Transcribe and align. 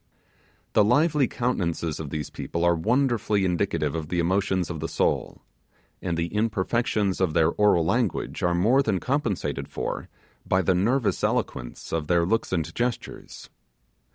The 0.73 0.83
lively 0.83 1.27
countenances 1.27 1.99
of 1.99 2.09
these 2.09 2.31
people 2.31 2.65
are 2.65 2.73
wonderfully 2.73 3.45
indicative 3.45 3.93
of 3.93 4.09
the 4.09 4.17
emotions 4.17 4.71
of 4.71 4.79
the 4.79 4.87
soul, 4.87 5.43
and 6.01 6.17
the 6.17 6.33
imperfections 6.33 7.21
of 7.21 7.35
their 7.35 7.51
oral 7.51 7.85
language 7.85 8.41
are 8.41 8.55
more 8.55 8.81
than 8.81 8.99
compensated 8.99 9.67
for 9.67 10.09
by 10.43 10.63
the 10.63 10.73
nervous 10.73 11.23
eloquence 11.23 11.93
of 11.93 12.07
their 12.07 12.25
looks 12.25 12.51
and 12.51 12.73
gestures. 12.73 13.51